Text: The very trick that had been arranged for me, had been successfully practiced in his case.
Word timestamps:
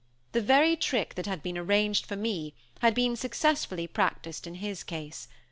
The 0.31 0.41
very 0.41 0.75
trick 0.75 1.13
that 1.13 1.27
had 1.27 1.43
been 1.43 1.59
arranged 1.59 2.07
for 2.07 2.15
me, 2.15 2.55
had 2.79 2.95
been 2.95 3.15
successfully 3.15 3.85
practiced 3.85 4.47
in 4.47 4.55
his 4.55 4.81
case. 4.81 5.27